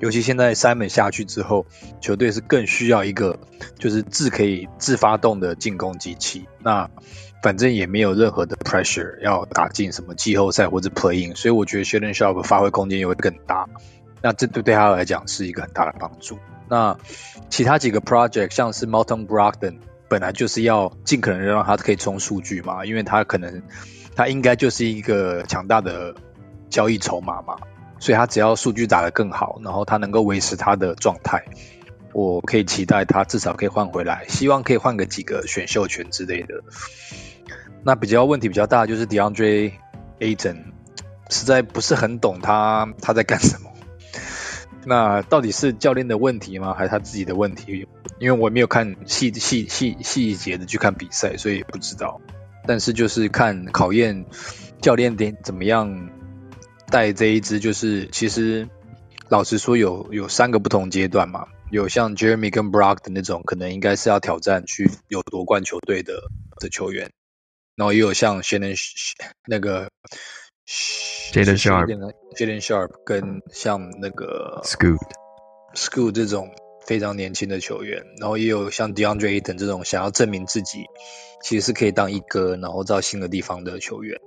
[0.00, 1.64] 尤其现在 Simon 下去之后，
[2.02, 3.38] 球队是更需要一个
[3.78, 6.46] 就是自可以自发动的进攻机器。
[6.62, 6.90] 那
[7.42, 13.66] 反正也没有任何的 pressure 要打进什么季后赛或者 playing，所以我觉得 Sheldon Sharp 发挥空间也会更大。
[14.20, 16.38] 那这对对他来讲是一个很大的帮助。
[16.70, 16.96] 那
[17.50, 23.62] 其他几个 project 像是 Malton Brogdon，本来就是要尽可能让他可以冲数据嘛，因为他可能
[24.14, 26.14] 他应该就是一个强大的
[26.68, 27.56] 交易筹码嘛，
[27.98, 31.44] 所以他只要数据打得更好，然后他能够维持他的状态，
[32.12, 36.62] 我可以期待他至少可以换回来，希望可以换个几个选秀权之类的。
[37.82, 39.72] 那比较问题比较大就是 DeAndre
[40.20, 40.66] Ayton，
[41.30, 43.69] 实在不是很懂他他在干什么。
[44.84, 46.72] 那到底是教练的问题吗？
[46.74, 47.86] 还是他自己的问题？
[48.18, 52.20] 因为我没有看细细细细节的去看比赛，所以不知道。
[52.66, 54.24] 但是就是看考验
[54.80, 56.10] 教练点怎么样
[56.88, 58.68] 带这一支，就是其实
[59.28, 66.14] 老实说有有三个不同阶段嘛，有像 Jeremy 跟 Brock 的那种，可能应该是要挑战去有夺冠球队的
[66.58, 67.10] 的球员，
[67.76, 68.76] 然后也有像 Shannon
[69.46, 69.90] 那个。
[71.32, 71.86] Jaden Sharp
[72.36, 74.98] Jaden Sharp 跟像那个 Scoot
[75.74, 76.48] Scoot 这种
[76.86, 80.84] 非常年轻的球员，然后也有像 DeAndre Ayton 这种想要证明自己
[81.42, 84.20] 其实是可以当一哥，然后到新的地方的球员，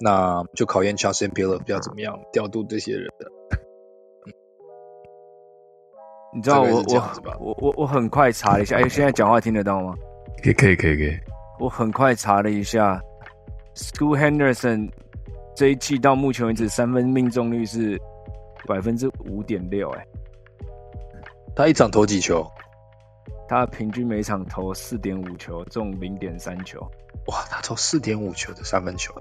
[0.00, 3.30] 那就考验 Charles e r 要怎么样调度这些人的。
[6.34, 9.94] 你知道我我我我我很快查了一下，哎，现在讲话听得到吗？
[10.42, 11.18] 可以可以可以可以，
[11.58, 13.00] 我很快查了一下
[13.76, 14.90] ，School Henderson
[15.54, 18.00] 这一季到目前为止三分命中率是
[18.66, 20.06] 百分之五点六，哎，
[21.54, 22.46] 他一场投几球？
[23.46, 26.80] 他平均每场投四点五球，中零点三球，
[27.26, 29.14] 哇，他投四点五球的三分球，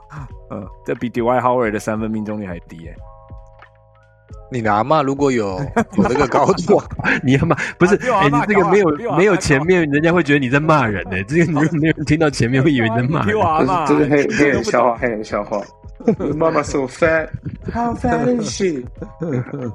[0.52, 2.94] 嗯，这比 Dwight Howard 的三分命中率还低，哎，
[4.52, 5.02] 你拿嘛？
[5.02, 5.58] 如果有
[5.96, 6.80] 有那个高度，
[7.24, 7.96] 你要骂不是？
[8.10, 13.36] 哎、你这个没有没有前面，人家会觉得你在骂人呢、这个你没有人听到前面会以为你在骂人。
[13.88, 15.62] 这是黑黑人笑话，懂黑人笑话。
[16.36, 17.28] 妈妈 so fat,
[17.72, 18.82] how fat is she？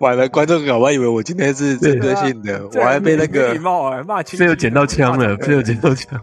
[0.00, 6.20] 完了，观众搞不好以为我今天是针对性的，我还被那个礼貌哎，骂亲这有捡到枪了， 这有捡到枪。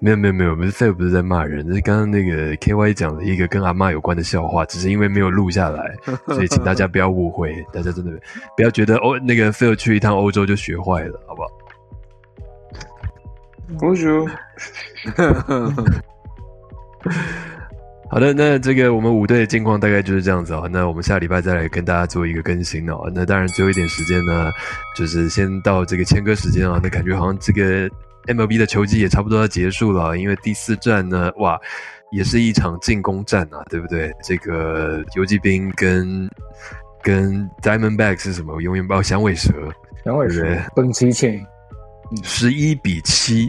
[0.00, 5.92] 没有没有没有，不是费不是在骂人，是刚刚那个 K Y 讲了一个跟阿嬷有关的笑话，只是因为没有录下来，
[6.28, 8.12] 所以请大家不要误会，大家真的
[8.56, 11.48] 不要觉得哦，那个 Phil 去一趟欧洲就学坏了，好不好？
[13.76, 14.26] Bonjour，
[18.10, 20.66] 好的，那这个我们五队的近况大概就是这样子哦。
[20.72, 22.98] 那我们下礼拜再来跟大家做一个更新哦。
[23.14, 24.50] 那当然最后一点时间呢，
[24.96, 26.80] 就是先到这个签歌时间啊。
[26.82, 27.86] 那感觉好像这个
[28.26, 31.60] MLB 的球季也差不多要结束了，因为第四站呢，哇，
[32.10, 34.10] 也是一场进攻战啊，对不对？
[34.24, 36.26] 这个游击兵跟
[37.02, 38.54] 跟 Diamondback 是什么？
[38.54, 39.52] 我永远不知道响尾蛇，
[40.06, 41.38] 杨伟说对本期前
[42.22, 43.48] 十一比七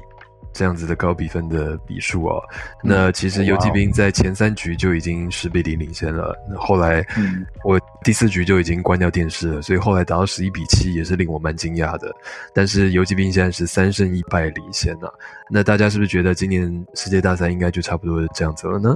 [0.52, 2.42] 这样子的高比分的比数哦。
[2.84, 12.14] 那其实游击兵在前三局就已经十比零领先了，那后来嗯我第四局就已经关掉电视了，所以后来打到十一比七也是令我蛮惊讶的。
[12.54, 15.12] 但是游击兵现在是三胜一败领先啊，
[15.50, 18.94] 那大家是不是觉得今年世界大赛应该就差不多这样子了呢？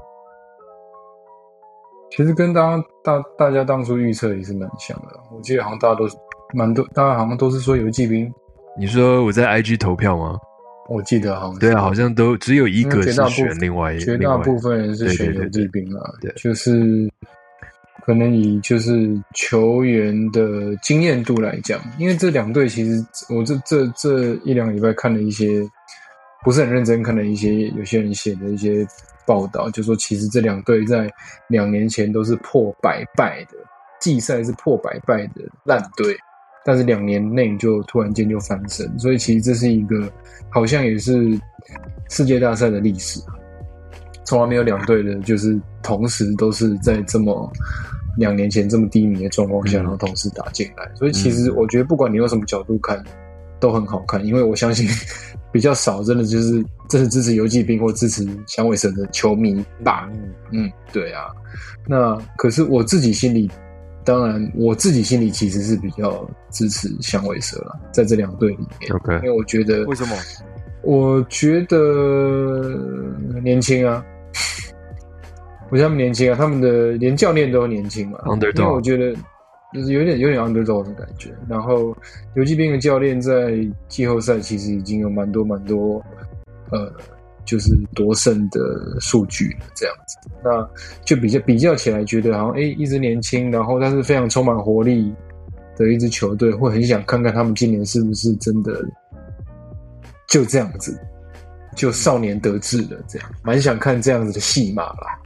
[2.16, 5.20] 其实跟大家大大家当初预测也是蛮像的。
[5.32, 6.08] 我记得好像大家都
[6.54, 8.32] 蛮多，大家好像都是说游击兵，
[8.78, 10.38] 你说我在 IG 投票吗？
[10.90, 17.10] 我记得好像对啊，好像都只有一个是选另外绝另外大部分人是选游对对击兵啦，对就是
[18.06, 25.66] 可能以就是球员的经验度来讲，因为这两队其实我这这这一两个礼拜看了一些
[26.44, 28.86] 不是很认真看了一些有些人写的一些
[29.26, 31.10] 报道，就说其实这两队在
[31.48, 33.56] 两年前都是破百败的，
[34.02, 36.14] 季赛是破百败的烂队。
[36.66, 40.12] 但是两年内就突然间就翻身，所以其实这是一个
[40.50, 41.40] 好像也是
[42.10, 43.36] 世界大赛的历史啊，
[44.24, 47.52] 从来没有两队的，就是同时都是在这么
[48.18, 50.90] 两年前这么低迷的状况下，嗯然后同时打进来。
[50.96, 53.04] 所以其实我觉得，不管你用什么角度看，
[53.60, 54.88] 都很好看，因为我相信
[55.52, 60.10] 比较少，真的就是真是支持游击兵或支持响尾蛇的球迷吧。
[60.52, 61.26] 嗯，对啊。
[61.88, 63.52] 那可是我自己心里，
[64.06, 69.16] 当然我自己心里其实是比较支持响尾蛇了，在这两队里面，OK。
[69.16, 70.16] 因为我觉得为什么？
[70.82, 72.78] 我觉得
[73.42, 74.04] 年轻啊，
[75.72, 78.20] 我觉得他们年轻啊，他们的连教练都年轻嘛。
[78.26, 79.16] Underdog 因为我觉得
[79.74, 81.34] 就是有点有点 underdog 的感觉。
[81.48, 81.96] 然后
[82.36, 86.04] 游击兵的教练在季后赛其实已经有蛮多蛮多
[86.72, 86.92] 呃，
[87.46, 88.60] 就是夺胜的
[89.00, 90.18] 数据，这样子。
[90.44, 90.70] 那
[91.04, 95.14] 就比较比较起来，觉得好像诶，一支年轻，然后但是非常充满活力
[95.78, 98.84] 的一支球队，会很想看看他们今年是不是真的
[100.28, 100.98] 就这样子，
[101.76, 105.20] 就少年得志了，这样蛮想看这样子的戏码啦。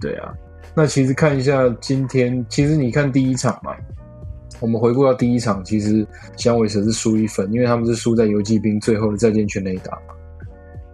[0.00, 0.32] 对啊，
[0.74, 3.74] 那其实看一下今天，其实你看第一场嘛，
[4.60, 10.14] 我们回顾到第一场，其实响尾蛇是输一分，因为他们是输在游击兵最后的再见全垒打嘛。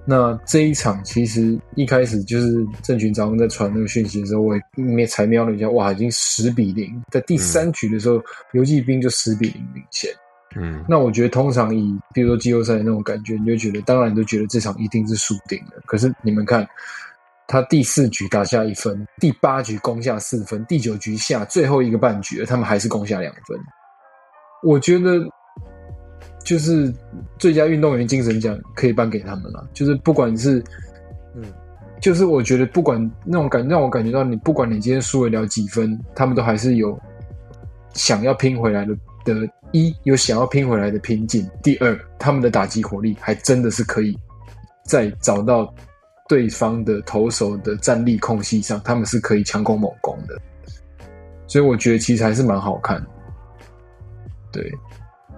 [0.07, 4.55] 那这一场其实一开始就是郑群早上在传那个讯息的时候，我
[4.99, 10.11] 也才瞄了一下，哇，已经十比零，在第三局的时候，游击兵就十比零领先。
[10.59, 15.83] 嗯那我觉得通常以比如说季后赛的那种感觉，你就觉得当然你就觉得这场一定是输定了。
[15.85, 16.67] 可是你们看，
[17.47, 23.59] 他第四局打下一分，第八局攻下四分，第九局下最后一个半局，他们还是攻下两分。
[24.63, 25.19] 我觉得
[26.47, 26.95] 就是
[27.41, 30.63] 最佳运动员精神奖可以颁给他们了，就是不管是
[31.35, 31.43] 嗯，
[32.01, 36.97] 就是我觉得不管那种感让我感觉到你不管你今天输得了几分，他们都还是有
[37.95, 44.17] 想要拼回来的的一有想要拼回来的拼劲，第二他们的打击火力还真的是可以
[44.85, 45.75] 在找到
[46.29, 50.39] 对方的投手的站立空隙上，他们是可以强攻猛攻的，
[51.49, 53.07] 所以我觉得其实还是蛮好看的。
[54.53, 54.73] 对，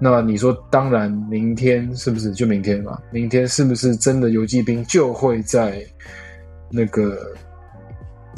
[0.01, 2.99] 那你说，当然明天是不是就明天嘛？
[3.13, 5.83] 明天是不是真的游击兵就会在
[6.71, 7.33] 那个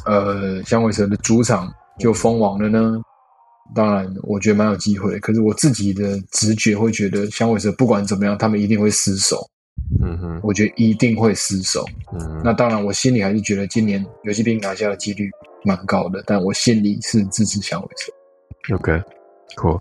[0.07, 3.01] 呃响尾蛇的主场就封王了呢？
[3.75, 5.19] 当然，我觉得蛮有机会。
[5.21, 9.37] 可是我自己的直觉会觉得，响尾蛇不管怎么样，他们一定会失手。
[10.03, 11.85] 嗯哼我觉得一定会失手。
[12.13, 15.29] 嗯那当然，我心里还是觉得今年游击兵拿下的几率
[15.65, 18.75] 蛮高的，但我心里是支持响尾蛇。
[18.75, 18.93] OK
[19.57, 19.79] cool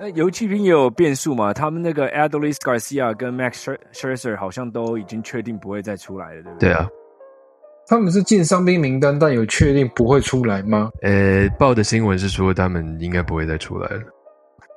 [0.00, 1.52] 那游骑兵也有变数嘛？
[1.52, 6.68] 他们那个 Adolis Garcia 跟 Max Scher- Scherzer 好像都已经确定不会再出来了，对不对？
[6.68, 6.88] 对啊，
[7.88, 10.90] 他们是进伤兵名单，但有确定不会出来吗？
[11.02, 14.02] 呃，报的新闻是说他们应该不会再出来了。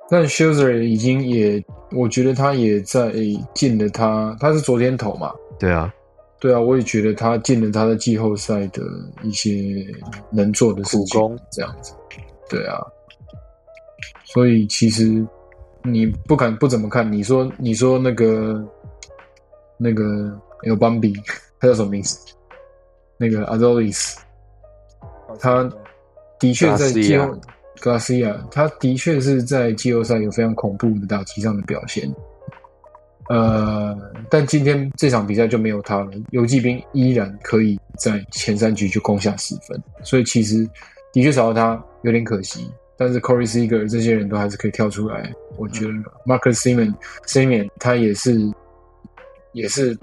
[0.10, 3.14] 但 Scherzer 已经也，我觉得他也在
[3.54, 5.94] 进了他，他是昨天投嘛，对啊，
[6.40, 8.82] 对啊，我也觉得他进了他的季后赛的
[9.22, 9.86] 一些
[10.32, 11.94] 能做的事情苦功，这样子，
[12.50, 12.78] 对啊，
[14.34, 15.26] 所以其实
[15.84, 18.64] 你不敢不怎么看，你说你说那个
[19.78, 20.04] 那个
[20.64, 21.14] El Bambi，
[21.60, 22.18] 他叫什么名字？
[23.18, 24.16] 那个 Adolis，
[25.40, 25.70] 他
[26.40, 27.28] 的确在季后
[27.78, 32.12] Garcia，他的确是在季后赛有非常恐怖的打击上的表现。
[33.30, 33.98] 呃，
[34.30, 40.68] 但今天这场比赛就没有他了，游击兵依然可以在前三局就攻下十分，所以其实
[41.14, 42.70] 的确少了他有点可惜。
[43.04, 45.92] 但是 Corey Seager 这些人都还是可以跳出来，我觉得
[46.24, 46.94] Marcus Simon
[47.26, 48.40] Simon 他也是
[49.54, 49.98] 也是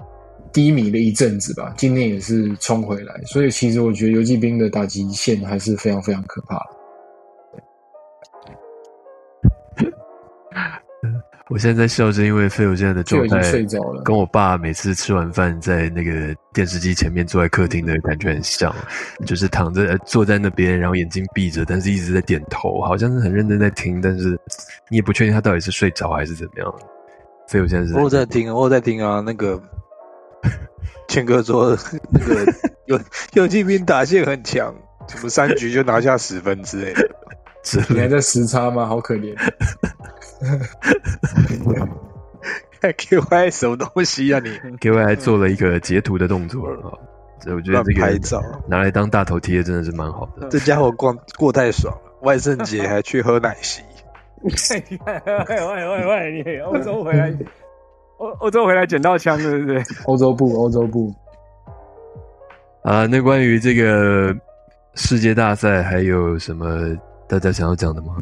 [0.51, 6.63] 低迷了一阵子吧，今天也是冲回来，所以其实我觉得游击兵的打击线还是非常非常可怕的。
[11.49, 18.73] 我现在在笑是因为费友现在的状态已经睡着了跟我爸每次吃完饭在那个电视机前面坐在客厅的感觉很像，
[19.25, 24.39] 就是躺着呃坐在那边，然后眼睛闭着，但是一直在点头，好像是很认真在听，但是
[24.89, 26.73] 你也不确定他到底是睡着还是怎么样。
[27.47, 29.19] 费友现在是我在听，我有在听啊。
[29.25, 29.59] 那个
[31.09, 31.75] 谦哥说，
[32.11, 32.53] 那个
[32.85, 32.99] 有
[33.33, 34.71] 有骑兵打线很强，
[35.07, 37.09] 什么三局就拿下十分之类的。
[37.89, 38.85] 你还在时差吗？
[38.85, 39.35] 好可怜。
[42.81, 46.95] KY 什么东西啊你？K Y 还做了一个截图的动作啊，
[47.41, 50.47] 所以我觉得乱这个拍照，拿来当大头贴真的是蛮好的。
[50.49, 53.81] 这家伙逛过太爽了， 万圣节还去喝奶昔。
[54.41, 54.81] 你看，
[55.25, 57.37] 喂喂喂喂，你欧洲回来，
[58.17, 59.83] 欧欧洲回来捡到枪，对不对？
[60.05, 61.13] 欧洲部，欧洲部，
[62.83, 64.33] 啊，那关于这个
[64.95, 66.95] 世界大赛还有什么
[67.27, 68.15] 大家想要讲的吗？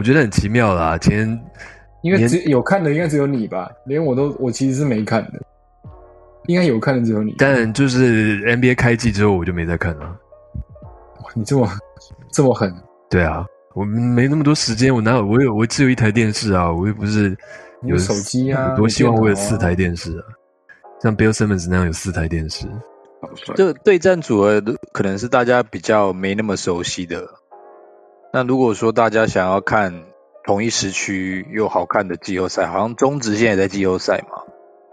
[0.00, 1.28] 我觉得很奇妙啦，前
[2.00, 3.70] 应该只有看的应该只有你吧？
[3.84, 5.38] 连我都我其实是没看的，
[6.46, 7.34] 应该有看的只有你。
[7.36, 10.06] 但就是 NBA 开季之后我就没再看了。
[11.22, 11.68] 哇你这么
[12.32, 12.74] 这么狠，
[13.10, 13.44] 对啊，
[13.74, 17.36] 我没那么多时间，我哪有我有我只有一台电视啊，我又不是
[17.82, 20.24] 你有手机啊多希望我有四台电视啊，
[21.02, 22.66] 像 Bill Simmons 那样有四台电视。
[23.20, 23.54] 好帅。
[23.54, 24.62] 这对战组合
[24.94, 27.28] 可能是大家比较没那么熟悉的。
[28.32, 30.04] 那如果说大家想要看
[30.44, 34.42] 同一时区又好看的季后赛，好像中职现在也在季后赛嘛，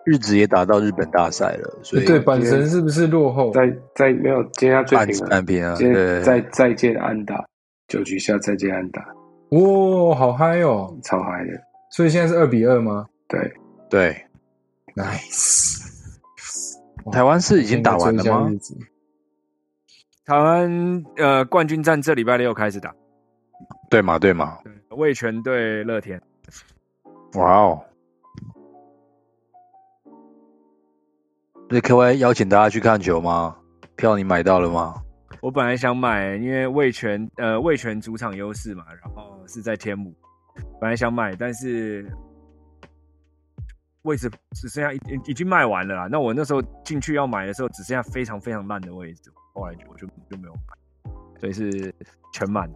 [0.05, 3.51] 日职也打到日本大赛了，所以对阪神是不是落后？
[3.51, 7.45] 在在没有今天要最半平了，半平啊，对，再再见安打，
[7.87, 9.05] 九局下再见安打，
[9.51, 10.97] 哇，好嗨哦！
[11.03, 11.51] 超嗨的。
[11.91, 13.53] 所以现在是二比二吗对，
[13.89, 14.25] 对
[14.95, 15.85] ，？Nice。
[17.11, 18.51] 台湾是已经打完了吗
[20.25, 22.93] 台湾呃冠军战这礼拜六开始打，
[23.89, 24.57] 对嘛对嘛，
[24.89, 26.21] 味全对乐天。
[27.33, 27.83] 哇哦！
[31.69, 33.55] 那 KY 邀请大家去看球吗？
[33.95, 35.01] 票你买到了吗？
[35.41, 40.13] 我本来想买，因为味全呃味全主场优势嘛，然后是在天母，
[40.79, 42.09] 本来想买，但是
[44.03, 46.07] 位置只剩下已已已经卖完了啦。
[46.09, 51.93] 那我那时候进去要买的时候，只剩下非常非常烂的位置，后来就我就就没有买，所以是
[52.33, 52.69] 全满。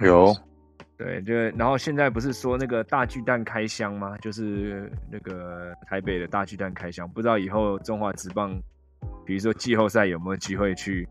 [0.00, 0.34] 有，
[0.96, 4.16] 对，就然后现在不是说那个大巨蛋开箱吗？
[4.18, 8.50] 就是那个台北的大巨蛋开箱，不知道以后中华职棒，
[9.24, 11.08] 比如说季后赛有没有机会去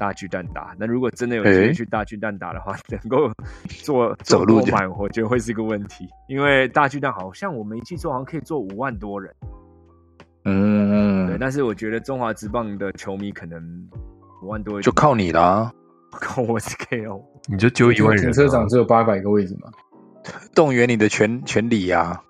[0.00, 0.74] 大巨蛋打？
[0.78, 3.30] 那如果真的有机会去大巨蛋打的话， 能够
[3.68, 9.32] 做走路就坐多满，我觉得会是一个问题，因为大巨蛋好像我没记错，好像可以坐五万多人。
[10.42, 13.62] 对，嗯，但是我觉得中华职棒的球迷可能
[14.42, 15.72] 五万多，就靠你啦。
[16.20, 17.22] 靠我是 KO。
[17.46, 19.70] 你就揪一万人、啊，停车场只有八百个位置吗？
[20.54, 22.22] 动员你的全全力啊！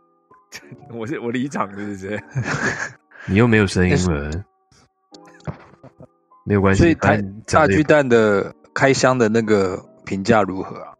[0.92, 2.22] 我是我离场是不是？
[3.26, 4.30] 你又没有声音了，
[6.44, 6.80] 没有关系。
[6.82, 6.94] 所以
[7.46, 10.92] 大巨蛋的开箱的那个评价如何啊？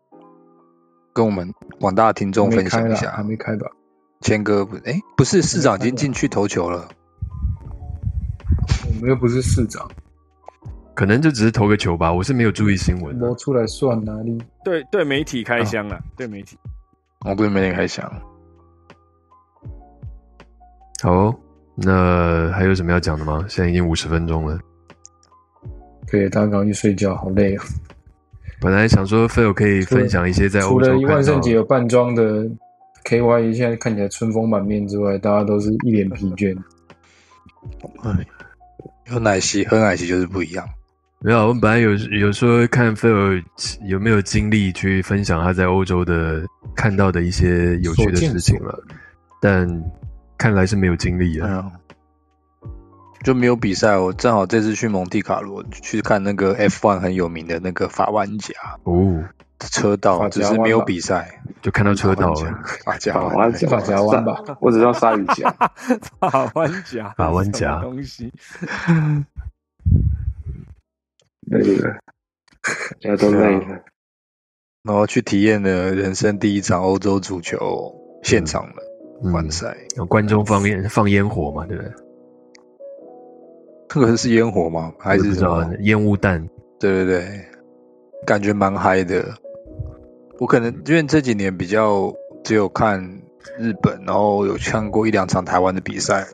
[1.13, 3.23] 跟我们广大听众分享一下还。
[3.23, 3.67] 没开吧？
[4.21, 6.89] 谦哥不，哎，不是市长已经进去投球了，
[8.87, 9.87] 我们又不是市长，
[10.95, 13.27] 可能就只是投个球吧，我是没有注意新闻的。
[13.27, 14.39] 摸出来算哪里？
[14.65, 16.57] 对对，媒体开箱了，对媒体。
[17.27, 18.09] 我对没人开箱。
[21.03, 21.35] 好哦，
[21.75, 23.45] 那还有什么要讲的吗？
[23.49, 24.59] 现在已经五十分钟了。
[26.07, 27.65] 可以，大家赶快去睡觉，好累啊！
[28.61, 32.49] 本来想说 Phil 可以分享一些在除欧洲看到了万圣节有扮装的
[33.05, 36.57] KY，现在看起来春风满面之外，大家都是一脸疲倦。
[38.03, 38.27] 哎，
[39.13, 40.67] 有奶昔喝奶昔就是不一样。
[41.25, 43.43] 没有，我们本来有有说看 Phil
[43.87, 46.45] 有没有精力去分享他在欧洲的
[46.77, 48.79] 看到的一些有趣的事情了，
[49.41, 49.67] 但
[50.37, 51.73] 看来是没有精力了。
[52.63, 52.71] 嗯，
[53.23, 53.97] 就没有比赛。
[53.97, 58.53] 我正好这次去蒙地卡罗去看那个 F1 很有名的那个法湾甲
[58.83, 59.25] 哦，
[59.59, 61.41] 车道，只是没有比赛。
[61.63, 62.59] 就看到车道法了。
[62.85, 64.43] 法甲湾法甲湾吧？
[64.61, 65.51] 我只知道鲨鱼夹，
[66.21, 67.81] 法湾甲，法湾甲。
[67.81, 68.31] 东西，
[71.47, 71.99] 累了，
[73.03, 73.85] 大家都累了。
[74.83, 78.83] 然后去体验了人生第一场欧洲足球现场的
[79.23, 79.77] 嗯观赛。
[79.97, 81.93] 有观众放烟放烟火嘛，对不对？
[83.89, 84.93] 这个是烟火吗？
[84.99, 85.75] 还是什么？
[85.81, 86.49] 烟雾弹。
[86.79, 87.45] 对对对，
[88.27, 89.25] 感觉蛮嗨的。
[90.39, 93.23] 我可能因为这几年比较只有看
[93.59, 96.27] 日本，然后有看过一两场台湾的比赛。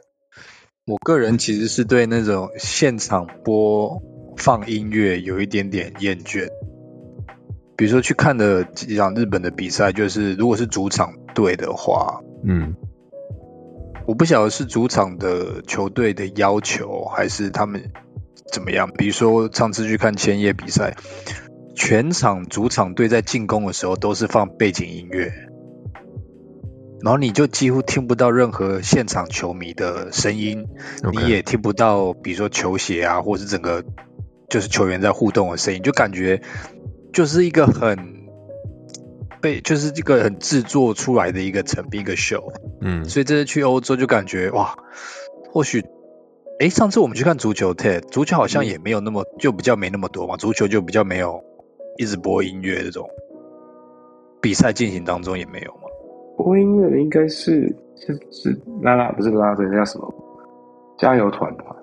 [0.87, 4.03] 我个人其实是对那种现场播
[4.37, 6.49] 放音乐有一点点厌倦。
[7.77, 12.75] 比如说去看的几场日本的比赛，就是如果是主场队的话，嗯，
[14.07, 17.91] 我不晓得是主场的球队的要求，还是他们
[18.53, 18.91] 怎么样。
[18.97, 20.95] 比如说上次去看千叶比赛，
[21.75, 25.33] 全场主场队在进攻的时候都是放背景音乐，
[27.01, 30.67] 然后你就几乎听不到任何现场球迷的声音
[31.15, 33.83] 你也听不到，比如说球鞋啊，或是整个
[34.51, 36.43] 就是球员在互动的声音，就感觉
[37.13, 38.27] 就是一个很
[39.41, 44.77] 被就是这个很制作出来的一个成品一个秀，嗯，所以这次去欧洲就感觉哇，
[45.51, 45.83] 或许。
[46.59, 50.37] 诶，上次我们去看足球，Ted，足球好像也没有那么，就比较没那么多嘛。
[50.37, 51.43] 足球就比较没有
[51.97, 53.09] 一直播音乐这种，
[54.43, 55.89] 比赛进行当中也没有嘛。
[56.37, 60.15] 播音乐的应该是是是拉拉，不是拉拉队，那叫什么？
[60.99, 61.75] 加油团吧。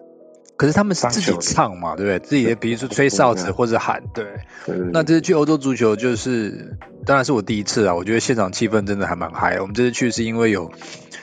[0.58, 2.20] 可是他们是自己唱嘛，对不对？
[2.20, 4.26] 自己的，比如说吹哨子或者喊，对。
[4.66, 9.62] 对对对那这次去欧洲足球就是，当然是我第一次啊，我觉得现场气氛真的还蛮嗨的。
[9.62, 10.72] 我们这次去是因为有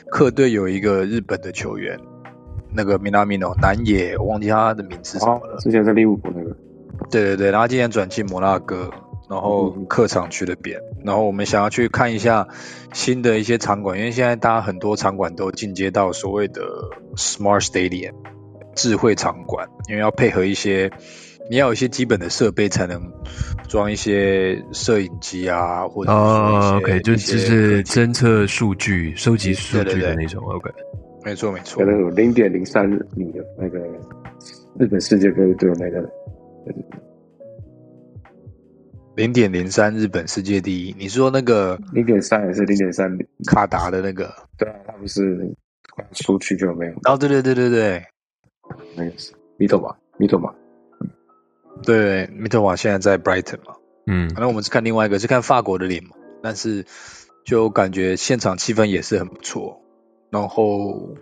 [0.08, 1.98] 客队有一个日本的球员，
[2.72, 5.58] 那个米纳米诺南野，我忘记他的名字什哦么了。
[5.58, 6.56] 之前在利物浦那个，
[7.10, 8.90] 对对对，然后今年转进摩纳哥，
[9.28, 12.46] 然后嗯客场去了边，然后我们想要去看一下
[12.92, 16.62] 新的一些场馆，因为现在大家很多场馆都进阶到所谓的
[17.16, 18.14] Smart Stadium
[18.74, 20.90] 智慧场馆，因为要配合一些，
[21.50, 23.00] 你要有一些基本的设备才能
[23.68, 30.70] 装一些摄影机啊，或者哦，OK，就就是侦测数据、收集数据的那种，OK。
[31.24, 33.78] 没错没错可，能有零点零三米的那个
[34.78, 36.06] 日本世界杯队那个，
[39.16, 43.24] 零点零三日本世界第一，你说那个零点三还是零点三米？
[43.46, 44.30] 卡达的那个？
[44.58, 45.36] 对啊，他不是
[45.94, 48.02] 快出去就没有哦，对对对对对。
[48.96, 49.96] 那个是米特瓦？
[50.16, 50.54] 米头吧？
[51.82, 53.74] 对，米特瓦现在在 Brighton 嘛，
[54.06, 56.12] 嗯反正我们是看另外一个，是看法国的联盟，
[56.42, 56.86] 但是
[57.44, 59.80] 就感觉现场气氛也是很不错，
[60.30, 61.14] 然后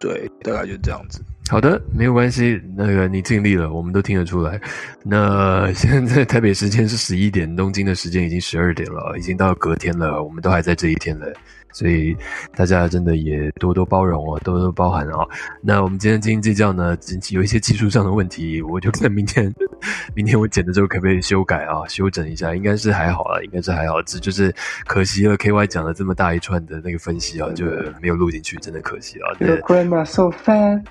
[0.00, 1.20] 对，大概就这样子。
[1.48, 4.60] 好的，没有关系，那个你尽力了，我们都听得出来。
[5.04, 11.32] 那现在台北时间是十一点，东京的时间已经十二点了，已经到隔天了，我们都还在这一天了，
[11.76, 12.16] 所以
[12.56, 15.28] 大家真的也多多包容哦，多多包涵哦。
[15.60, 16.96] 那我们今天斤斤计较呢，
[17.30, 19.54] 有一些技术上的问题，我就看明天，
[20.16, 24.50] 明天我剪的时候可不可以修改啊，修整一下，应该是还好了，应该是还好，这就是
[24.86, 25.36] 可惜了。
[25.36, 27.66] K Y 讲了这么大一串的那个分析啊，就
[28.00, 29.36] 没有录进去，真的可惜啊。
[29.38, 30.82] 对 grandma so fat。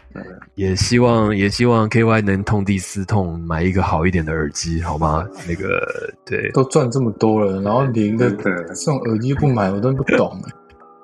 [0.53, 5.25] 也希望也希望 K Y 能痛定思痛，买一个好一点的耳机，好吗？
[5.47, 10.39] 那个对，都赚这么多了，然后连一个真的这种耳机不买，我都不懂。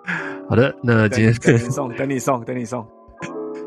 [0.50, 2.86] 好的，那今天等你送， 等你送，等你送。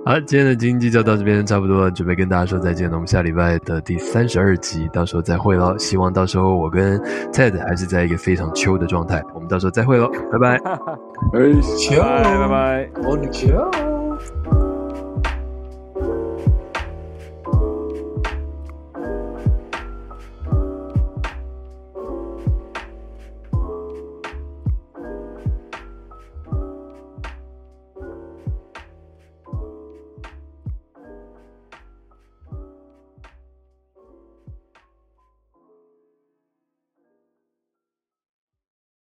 [0.06, 2.94] 好，今天的经济就到这边差不多了，准备跟大家说再见了。
[2.94, 5.74] 我们下礼拜的第三十二集，到时候再会喽。
[5.78, 6.98] 希望到时候我跟
[7.32, 10.56] Ted 还是在一个非常秋的状态，我们到时候再会喽，拜拜。
[11.32, 12.90] 哎，秋，拜拜拜拜。
[13.02, 13.93] 我的球。